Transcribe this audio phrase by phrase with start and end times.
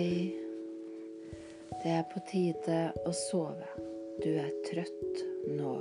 [0.00, 0.32] Hei.
[1.82, 3.66] Det er på tide å sove.
[4.22, 5.18] Du er trøtt
[5.58, 5.74] nå.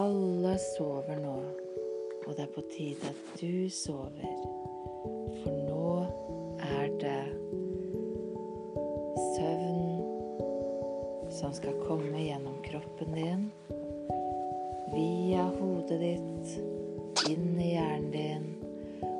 [0.00, 1.34] Alle sover nå,
[2.22, 4.38] og det er på tide at du sover.
[5.42, 5.90] For nå
[6.64, 7.20] er det
[9.34, 9.84] søvn
[11.36, 13.42] som skal komme gjennom kroppen din,
[14.94, 16.56] via hodet ditt,
[17.28, 18.48] inn i hjernen din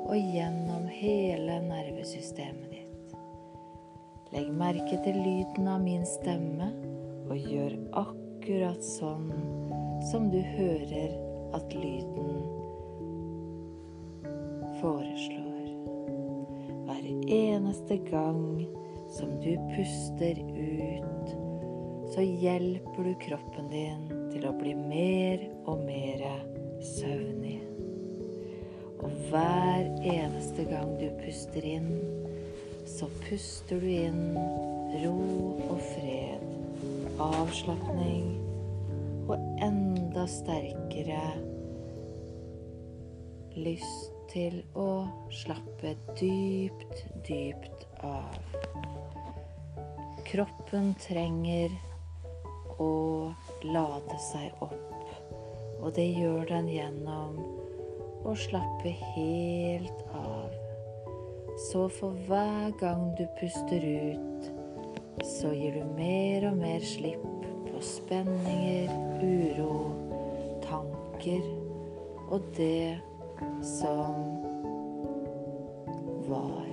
[0.07, 2.74] og gjennom hele nervesystemet ditt.
[4.35, 6.65] Legg merke til lyden av min stemme,
[7.31, 7.71] og gjør
[8.01, 9.29] akkurat sånn
[10.09, 11.13] som du hører
[11.55, 12.41] at lyden
[14.81, 15.69] foreslår.
[16.83, 17.07] Hver
[17.37, 18.43] eneste gang
[19.15, 21.33] som du puster ut,
[22.11, 24.03] så hjelper du kroppen din
[24.35, 26.27] til å bli mer og mer
[26.83, 27.61] søvnig.
[28.99, 31.93] Og hver eneste gang du puster inn,
[32.95, 34.37] så puster du inn
[35.01, 35.15] ro
[35.67, 36.43] og fred,
[37.19, 38.29] avslapning
[39.27, 41.23] og enda sterkere
[43.55, 48.39] lyst til å slappe dypt, dypt av.
[50.27, 51.75] Kroppen trenger
[52.79, 52.91] å
[53.63, 55.05] lade seg opp,
[55.81, 57.39] og det gjør den gjennom
[58.25, 60.34] å slappe helt av.
[61.57, 64.51] Så for hver gang du puster ut,
[65.23, 68.91] så gir du mer og mer slipp på spenninger,
[69.23, 69.77] uro,
[70.65, 71.47] tanker
[72.27, 72.97] og det
[73.63, 74.19] som
[76.27, 76.67] var.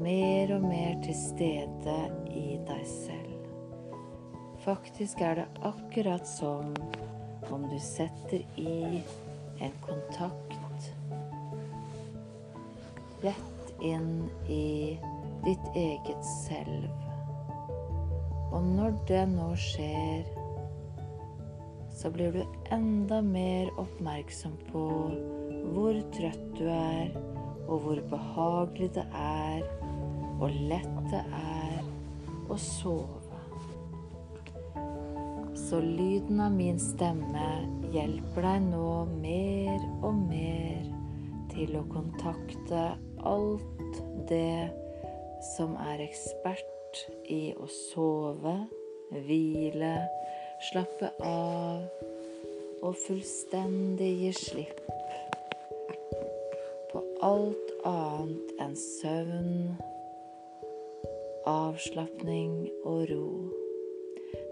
[0.00, 1.98] Mer og mer til stede
[2.32, 3.30] i deg selv.
[4.64, 6.72] Faktisk er det akkurat som
[7.52, 9.02] om du setter i
[9.60, 10.63] en kontakt
[13.24, 14.98] rett inn i
[15.44, 16.88] ditt eget selv.
[18.54, 20.28] Og når det nå skjer,
[21.94, 22.42] så blir du
[22.74, 24.84] enda mer oppmerksom på
[25.74, 27.14] hvor trøtt du er,
[27.64, 29.64] og hvor behagelig det er,
[30.38, 33.20] og lett det er å sove.
[35.64, 37.46] Så lyden av min stemme
[37.94, 40.90] hjelper deg nå mer og mer
[41.54, 42.82] til å kontakte
[43.28, 44.70] alt det
[45.56, 48.54] som er ekspert i å sove,
[49.12, 49.96] hvile,
[50.70, 51.84] slappe av
[52.84, 54.80] og fullstendig gi slipp
[56.92, 59.54] på alt annet enn søvn,
[61.48, 63.28] avslapning og ro.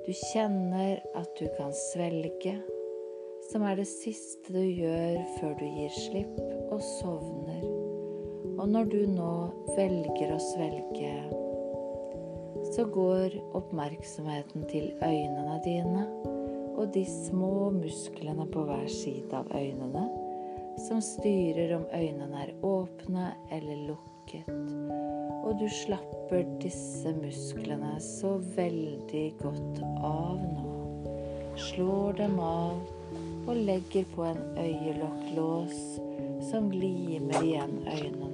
[0.02, 2.56] Du kjenner at du kan svelge,
[3.52, 6.40] som er det siste du gjør før du gir slipp
[6.72, 7.61] og sovner.
[8.62, 9.30] Og når du nå
[9.74, 11.14] velger å svelge,
[12.76, 16.04] så går oppmerksomheten til øynene dine
[16.78, 20.04] og de små musklene på hver side av øynene
[20.86, 24.46] som styrer om øynene er åpne eller lukket.
[25.42, 30.76] Og du slapper disse musklene så veldig godt av nå.
[31.66, 32.78] Slår dem av
[33.42, 35.82] og legger på en øyelokklås
[36.52, 38.31] som limer igjen øynene.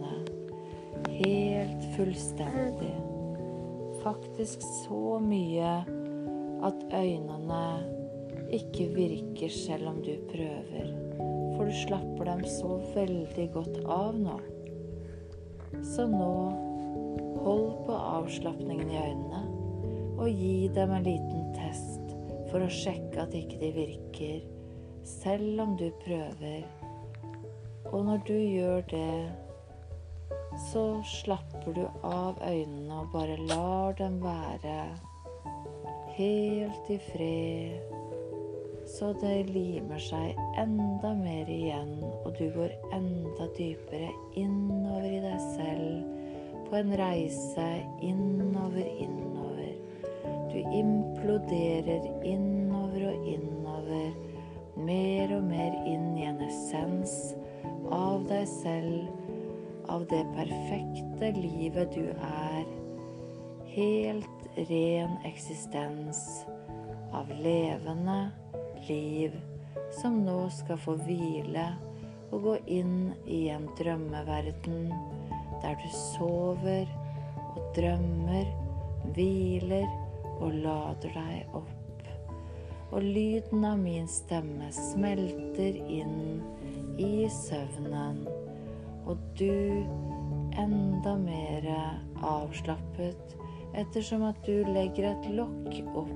[1.18, 2.94] Helt fullstendig.
[4.04, 5.70] Faktisk så mye
[6.62, 7.62] at øynene
[8.54, 10.92] ikke virker selv om du prøver.
[11.56, 14.36] For du slapper dem så veldig godt av nå.
[15.82, 16.30] Så nå
[17.42, 19.42] hold på avslapningen i øynene,
[20.22, 22.14] og gi dem en liten test
[22.52, 24.46] for å sjekke at ikke de virker,
[25.02, 26.62] selv om du prøver.
[27.90, 29.12] Og når du gjør det,
[30.58, 34.80] så slapper du av øynene og bare lar dem være
[36.18, 37.94] helt i fred.
[38.88, 44.08] Så det limer seg enda mer igjen, og du går enda dypere
[44.40, 47.66] innover i deg selv på en reise
[48.04, 49.76] innover, innover.
[50.48, 54.10] Du imploderer innover og innover,
[54.88, 57.14] mer og mer inn i en essens
[57.92, 59.27] av deg selv,
[59.88, 62.64] av det perfekte livet du er.
[63.72, 66.44] Helt ren eksistens
[67.12, 68.30] av levende
[68.88, 69.34] liv
[70.00, 71.70] som nå skal få hvile
[72.28, 74.90] og gå inn i en drømmeverden
[75.62, 76.90] der du sover
[77.54, 78.50] og drømmer,
[79.16, 79.88] hviler
[80.38, 81.74] og lader deg opp.
[82.92, 86.40] Og lyden av min stemme smelter inn
[87.00, 88.22] i søvnen,
[89.08, 89.84] og du
[90.58, 91.66] enda mer
[92.24, 93.36] avslappet
[93.78, 96.14] ettersom at du legger et lokk opp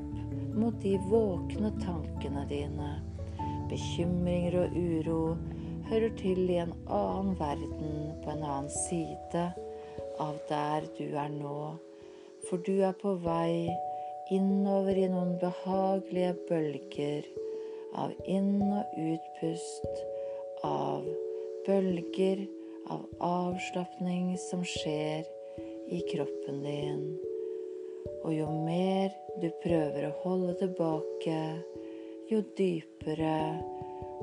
[0.52, 2.90] mot de våkne tankene dine.
[3.70, 5.20] Bekymringer og uro
[5.88, 9.46] hører til i en annen verden på en annen side
[10.20, 11.72] av der du er nå,
[12.48, 13.72] for du er på vei
[14.32, 17.28] innover i noen behagelige bølger
[17.98, 20.02] av inn- og utpust,
[20.64, 21.08] av
[21.66, 22.44] bølger
[22.90, 25.28] av avslapning som skjer
[25.92, 27.04] i kroppen din.
[28.24, 29.12] Og jo mer
[29.42, 31.38] du prøver å holde tilbake,
[32.30, 33.36] jo dypere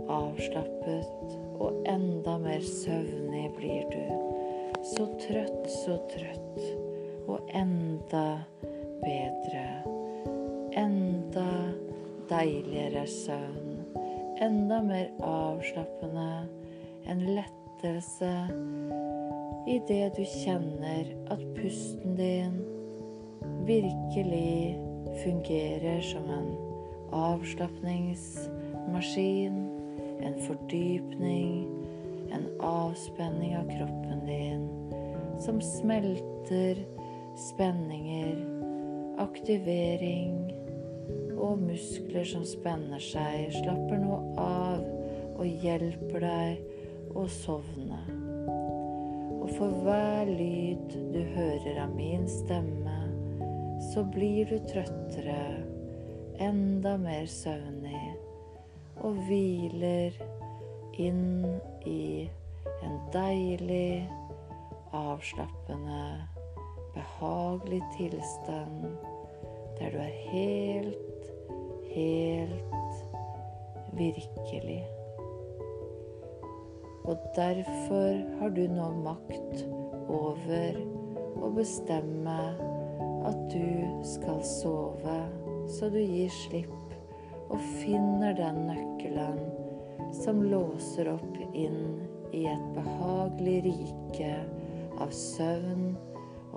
[0.09, 4.05] avslappet og enda mer søvnig blir du.
[4.95, 6.61] Så trøtt, så trøtt.
[7.29, 8.39] Og enda
[9.03, 9.65] bedre.
[10.79, 11.49] Enda
[12.29, 13.75] deiligere søvn.
[14.41, 16.31] Enda mer avslappende.
[17.09, 17.25] En
[17.79, 18.47] lettelse
[19.67, 22.65] idet du kjenner at pusten din
[23.67, 24.79] virkelig
[25.23, 26.57] fungerer som en
[27.11, 29.69] avslapningsmaskin,
[30.19, 31.67] en fordypning,
[32.31, 34.69] en avspenning av kroppen din
[35.39, 36.75] som smelter
[37.37, 38.35] spenninger,
[39.17, 40.51] aktivering
[41.39, 44.83] og muskler som spenner seg, slapper nå av
[45.39, 46.68] og hjelper deg
[47.15, 47.99] å sovne.
[49.39, 52.97] Og for hver lyd du hører av min stemme,
[53.91, 55.41] så blir du trøttere,
[56.39, 58.13] enda mer søvnig,
[58.99, 60.15] og hviler
[60.99, 61.45] inn
[61.87, 62.27] i
[62.83, 64.09] en deilig,
[64.95, 66.03] avslappende,
[66.95, 68.85] behagelig tilstand
[69.79, 71.29] der du er helt,
[71.95, 73.03] helt
[73.99, 74.98] virkelig.
[77.03, 79.63] Og derfor har du nå makt
[80.09, 80.79] over
[81.39, 82.39] å bestemme
[83.29, 85.19] at du skal sove,
[85.69, 86.75] så du gir slipp
[87.49, 89.39] og finner den nøkkelen
[90.15, 91.99] som låser opp inn
[92.35, 94.33] i et behagelig rike
[95.01, 95.93] av søvn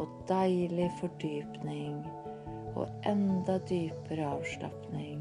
[0.01, 2.01] og deilig fordypning
[2.73, 5.21] og enda dypere avslapning.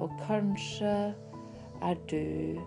[0.00, 0.94] Og kanskje
[1.84, 2.58] er du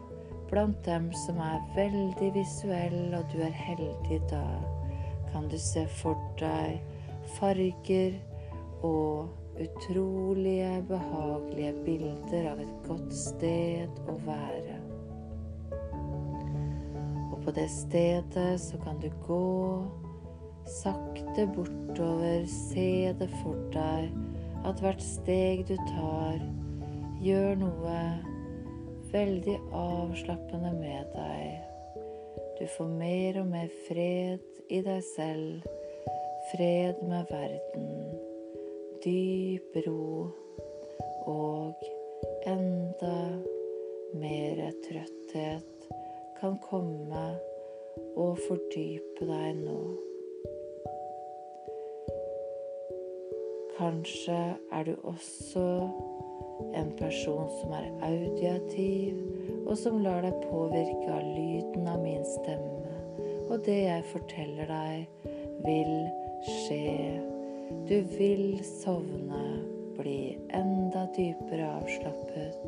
[0.49, 4.43] blant dem som er veldig visuelle, og du er heldig da,
[5.31, 6.79] kan du se for deg
[7.37, 8.15] farger
[8.87, 9.27] og
[9.57, 14.77] utrolige, behagelige bilder av et godt sted å være.
[17.31, 19.43] Og på det stedet så kan du gå
[20.67, 24.11] sakte bortover, se det for deg
[24.67, 26.41] at hvert steg du tar,
[27.23, 27.99] gjør noe
[29.11, 31.63] veldig avslappende med deg.
[32.59, 35.67] Du får mer og mer fred i deg selv,
[36.51, 37.91] fred med verden,
[39.03, 40.27] dyp ro
[41.27, 41.87] og
[42.47, 43.19] enda
[44.17, 45.89] mer trøtthet
[46.39, 47.25] kan komme
[48.17, 49.79] og fordype deg nå.
[53.77, 54.37] Kanskje
[54.73, 55.65] er du også
[56.73, 59.19] en person som er audiativ,
[59.67, 62.93] og som lar deg påvirke av lyden av min stemme.
[63.47, 65.07] Og det jeg forteller deg,
[65.65, 65.93] vil
[66.45, 67.21] skje.
[67.89, 69.43] Du vil sovne,
[69.97, 72.59] bli enda dypere avslappet,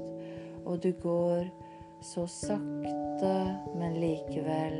[0.65, 1.45] og du går
[2.01, 3.35] så sakte,
[3.77, 4.79] men likevel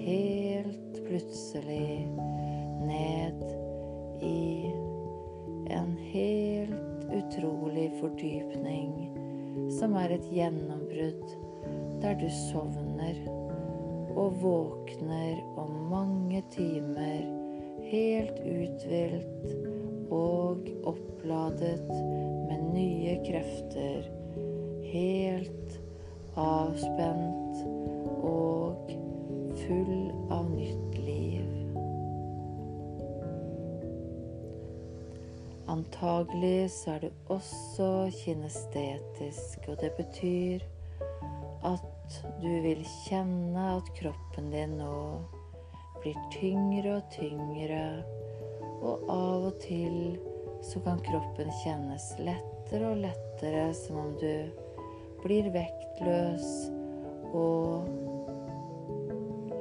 [0.00, 2.08] helt plutselig
[2.82, 3.44] ned
[4.24, 4.72] i
[5.70, 8.94] en helt utrolig fordypning
[9.78, 11.36] som er et gjennombrudd
[12.00, 13.18] der du sovner
[14.18, 17.40] og våkner om mange timer
[17.90, 19.54] helt uthvilt
[20.10, 21.88] og oppladet
[22.48, 24.06] med nye krefter,
[24.90, 25.78] helt
[26.38, 27.64] avspent
[28.26, 28.90] og
[29.64, 30.89] full av nytt
[35.70, 37.88] Antagelig så er du også
[38.24, 40.64] kinestetisk, og det betyr
[41.62, 44.96] at du vil kjenne at kroppen din nå
[46.00, 47.84] blir tyngre og tyngre,
[48.80, 50.18] og av og til
[50.66, 54.50] så kan kroppen kjennes lettere og lettere, som om du
[55.22, 56.50] blir vektløs
[57.30, 57.86] og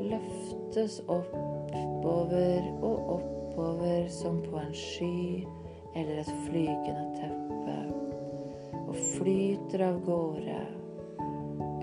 [0.09, 5.45] løftes oppover og oppover som på en sky
[5.95, 7.77] eller et flygende teppe
[8.89, 10.59] og flyter av gårde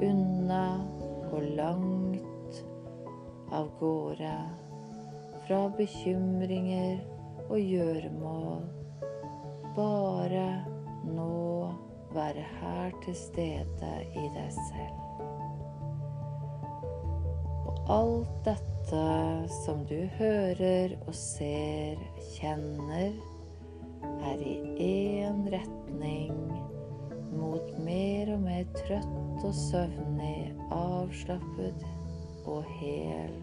[0.02, 0.64] unna
[1.32, 2.62] og langt
[3.54, 4.34] av gårde
[5.46, 6.98] fra bekymringer
[7.46, 8.64] og gjøremål.
[9.76, 10.48] Bare
[11.06, 11.70] nå
[12.14, 15.02] være her til stede i deg selv.
[17.66, 19.06] Og alt dette
[19.62, 22.00] som du hører og ser,
[22.34, 23.14] kjenner,
[24.26, 26.34] er i én retning
[27.36, 31.84] mot mer og mer trøtt og søvnig, avslappet
[32.46, 33.34] og hel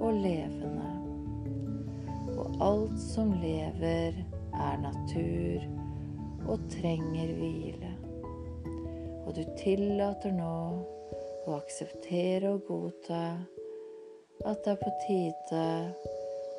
[0.00, 0.90] og levende.
[2.38, 4.18] Og alt som lever,
[4.58, 5.64] er natur
[6.48, 7.92] og trenger hvile.
[9.26, 10.54] Og du tillater nå
[11.46, 13.22] å akseptere og godta
[14.46, 15.62] at det er på tide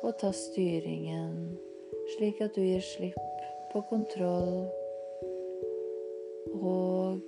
[0.04, 1.56] å ta styringen,
[2.16, 3.18] slik at du gir slipp
[3.72, 4.66] på kontroll
[6.60, 7.20] og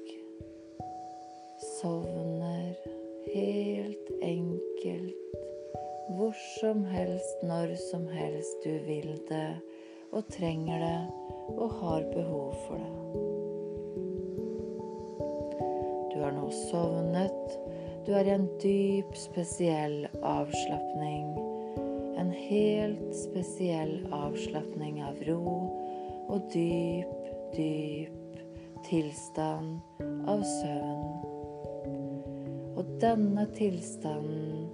[1.81, 2.73] sovner
[3.33, 5.19] helt enkelt
[6.13, 9.61] hvor som helst, når som helst du vil det
[10.13, 11.01] og trenger det
[11.57, 12.93] og har behov for det.
[16.13, 17.57] Du har nå sovnet.
[18.07, 21.52] Du er i en dyp, spesiell avslapning.
[22.23, 25.55] En helt spesiell avslapning av ro
[26.31, 27.25] og dyp,
[27.57, 28.37] dyp
[28.87, 29.81] tilstand
[30.31, 31.03] av søvn.
[32.79, 34.71] Og denne tilstanden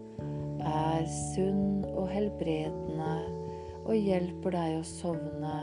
[0.61, 3.17] er sunn og helbredende
[3.87, 5.57] og hjelper deg å sovne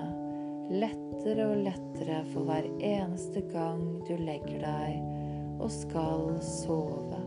[0.73, 7.21] lettere og lettere for hver eneste gang du legger deg og skal sove.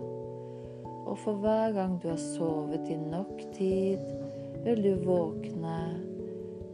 [1.07, 4.03] Og for hver gang du har sovet i nok tid,
[4.65, 5.79] vil du våkne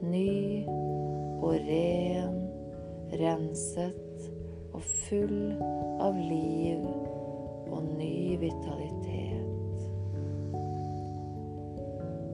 [0.04, 0.64] ny
[1.44, 2.38] og ren,
[3.20, 4.30] renset
[4.74, 5.52] og full
[6.02, 6.86] av liv
[7.74, 9.84] og ny vitalitet.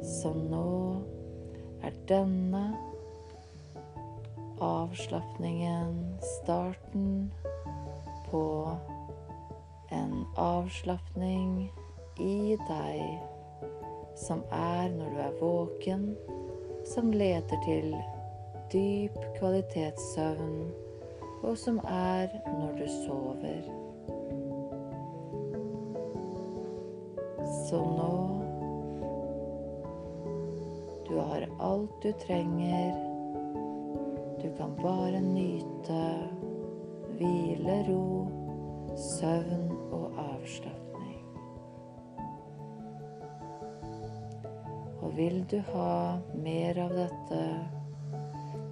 [0.05, 1.01] Så nå
[1.85, 2.65] er denne
[4.61, 6.01] avslapningen
[6.37, 7.33] starten
[8.31, 8.47] på
[9.91, 11.71] en avslapning
[12.21, 13.30] i deg
[14.21, 16.03] som er når du er våken,
[16.85, 17.95] som leder til
[18.73, 20.57] dyp kvalitetssøvn,
[21.43, 23.63] og som er når du sover.
[27.69, 28.11] Så nå
[31.09, 32.93] Du har alt du trenger.
[34.43, 36.03] Du kan bare nyte
[37.19, 38.29] hvile, ro,
[38.97, 40.80] søvn og avslapning.
[45.21, 47.41] Vil du ha mer av dette,